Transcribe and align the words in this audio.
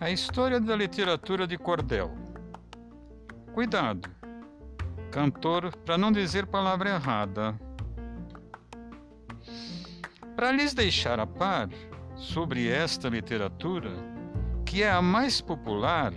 A 0.00 0.10
história 0.10 0.58
da 0.58 0.74
literatura 0.74 1.46
de 1.46 1.58
cordel. 1.58 2.10
Cuidado, 3.52 4.08
cantor, 5.10 5.76
para 5.84 5.98
não 5.98 6.10
dizer 6.10 6.46
palavra 6.46 6.88
errada. 6.88 7.54
Para 10.34 10.52
lhes 10.52 10.72
deixar 10.72 11.20
a 11.20 11.26
par 11.26 11.68
sobre 12.16 12.66
esta 12.66 13.10
literatura, 13.10 13.90
que 14.64 14.82
é 14.82 14.90
a 14.90 15.02
mais 15.02 15.42
popular 15.42 16.14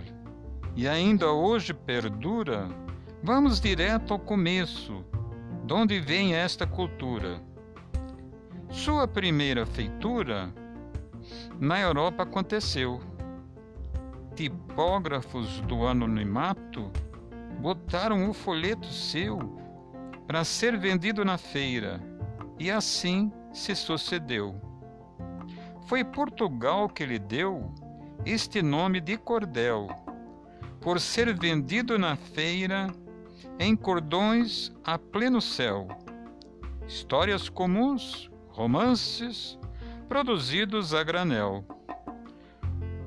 e 0.74 0.88
ainda 0.88 1.30
hoje 1.30 1.74
perdura, 1.74 2.66
vamos 3.22 3.60
direto 3.60 4.14
ao 4.14 4.18
começo, 4.18 5.04
de 5.66 5.74
onde 5.74 6.00
vem 6.00 6.34
esta 6.34 6.66
cultura. 6.66 7.38
Sua 8.70 9.06
primeira 9.06 9.66
feitura 9.66 10.50
na 11.60 11.78
Europa 11.78 12.22
aconteceu. 12.22 13.12
Tipógrafos 14.74 15.60
do 15.68 15.86
anonimato 15.86 16.90
botaram 17.60 18.28
o 18.28 18.34
folheto 18.34 18.88
seu 18.88 19.38
para 20.26 20.42
ser 20.42 20.76
vendido 20.76 21.24
na 21.24 21.38
feira, 21.38 22.02
e 22.58 22.72
assim 22.72 23.32
se 23.52 23.72
sucedeu. 23.76 24.60
Foi 25.86 26.02
Portugal 26.02 26.88
que 26.88 27.06
lhe 27.06 27.20
deu 27.20 27.72
este 28.26 28.62
nome 28.62 29.00
de 29.00 29.16
cordel, 29.16 29.86
por 30.80 30.98
ser 30.98 31.32
vendido 31.38 31.96
na 31.96 32.16
feira 32.16 32.88
em 33.60 33.76
cordões 33.76 34.72
a 34.82 34.98
pleno 34.98 35.40
céu. 35.40 35.86
Histórias 36.84 37.48
comuns, 37.48 38.28
romances, 38.48 39.56
produzidos 40.08 40.92
a 40.92 41.04
granel. 41.04 41.64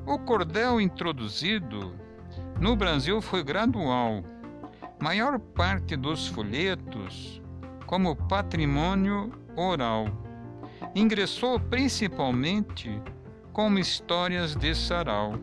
O 0.08 0.18
cordel 0.18 0.80
introduzido 0.80 1.94
no 2.62 2.78
Brasil 2.78 3.22
foi 3.22 3.44
gradual 3.44 4.24
maior 5.02 5.38
parte 5.38 5.98
dos 5.98 6.30
folhetos 6.30 7.42
como 7.86 8.16
patrimônio 8.16 9.34
oral. 9.54 10.08
Ingressou 10.96 11.60
principalmente 11.60 12.90
como 13.52 13.80
histórias 13.80 14.56
de 14.56 14.74
sarau. 14.74 15.34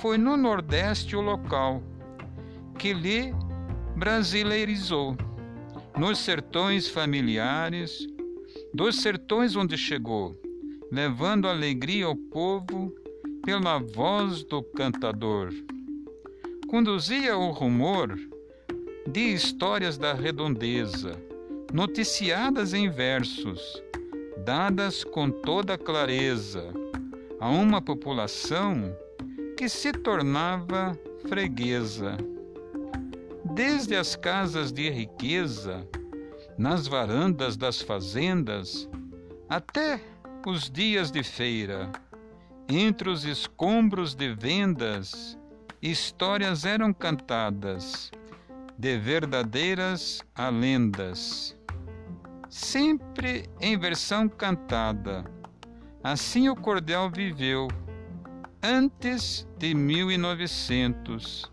Foi 0.00 0.16
no 0.16 0.34
Nordeste 0.34 1.14
o 1.14 1.20
local 1.20 1.82
que 2.78 2.94
lhe 2.94 3.34
brasileirizou, 3.96 5.14
nos 5.94 6.20
sertões 6.20 6.88
familiares, 6.88 7.98
dos 8.72 9.02
sertões 9.02 9.56
onde 9.56 9.76
chegou, 9.76 10.40
levando 10.90 11.46
alegria 11.46 12.06
ao 12.06 12.16
povo 12.16 12.90
pela 13.50 13.80
voz 13.80 14.44
do 14.44 14.62
cantador 14.62 15.52
conduzia 16.68 17.36
o 17.36 17.50
rumor 17.50 18.16
de 19.08 19.34
histórias 19.34 19.98
da 19.98 20.12
redondeza, 20.12 21.20
noticiadas 21.72 22.72
em 22.74 22.88
versos, 22.88 23.82
dadas 24.44 25.02
com 25.02 25.32
toda 25.32 25.76
clareza 25.76 26.72
a 27.40 27.48
uma 27.48 27.82
população 27.82 28.96
que 29.56 29.68
se 29.68 29.90
tornava 29.90 30.96
freguesa. 31.28 32.18
Desde 33.52 33.96
as 33.96 34.14
casas 34.14 34.70
de 34.70 34.88
riqueza, 34.90 35.84
nas 36.56 36.86
varandas 36.86 37.56
das 37.56 37.82
fazendas, 37.82 38.88
até 39.48 40.00
os 40.46 40.70
dias 40.70 41.10
de 41.10 41.24
feira, 41.24 41.90
entre 42.70 43.10
os 43.10 43.24
escombros 43.24 44.14
de 44.14 44.32
vendas 44.32 45.36
histórias 45.82 46.64
eram 46.64 46.92
cantadas, 46.92 48.12
de 48.78 48.96
verdadeiras 48.96 50.22
a 50.34 50.48
lendas, 50.50 51.56
sempre 52.48 53.48
em 53.60 53.76
versão 53.76 54.28
cantada. 54.28 55.24
Assim 56.02 56.48
o 56.48 56.54
cordel 56.54 57.10
viveu 57.10 57.66
antes 58.62 59.48
de 59.58 59.74
1900. 59.74 61.50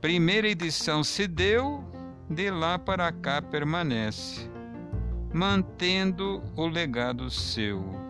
Primeira 0.00 0.48
edição 0.48 1.02
se 1.02 1.26
deu, 1.26 1.84
de 2.30 2.50
lá 2.50 2.78
para 2.78 3.10
cá 3.10 3.42
permanece, 3.42 4.48
mantendo 5.32 6.42
o 6.54 6.66
legado 6.66 7.28
seu. 7.28 8.07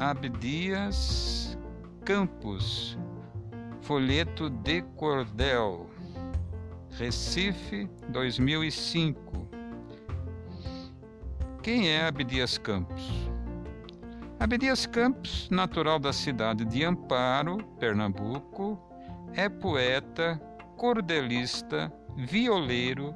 Abdias 0.00 1.58
Campos 2.06 2.96
Folheto 3.82 4.48
de 4.48 4.80
Cordel, 4.96 5.90
Recife, 6.92 7.86
2005. 8.08 9.46
Quem 11.62 11.90
é 11.90 12.06
Abdias 12.06 12.56
Campos? 12.56 13.28
Abdias 14.38 14.86
Campos, 14.86 15.50
natural 15.50 15.98
da 15.98 16.14
cidade 16.14 16.64
de 16.64 16.82
Amparo, 16.82 17.58
Pernambuco, 17.78 18.78
é 19.34 19.50
poeta, 19.50 20.40
cordelista, 20.78 21.92
violeiro, 22.16 23.14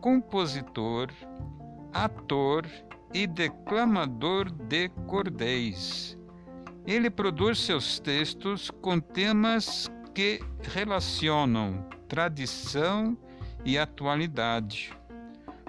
compositor, 0.00 1.10
ator 1.92 2.66
e 3.12 3.26
declamador 3.26 4.50
de 4.50 4.88
cordéis. 5.06 6.21
Ele 6.86 7.08
produz 7.08 7.60
seus 7.60 7.98
textos 7.98 8.70
com 8.70 8.98
temas 8.98 9.90
que 10.14 10.40
relacionam 10.62 11.86
tradição 12.08 13.16
e 13.64 13.78
atualidade, 13.78 14.92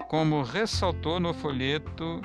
como 0.08 0.42
ressaltou 0.42 1.20
no 1.20 1.32
folheto 1.32 2.20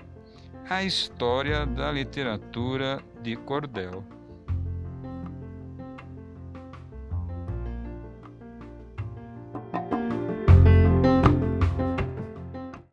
A 0.69 0.83
História 0.83 1.65
da 1.65 1.91
Literatura 1.91 2.99
de 3.21 3.35
Cordel. 3.35 4.03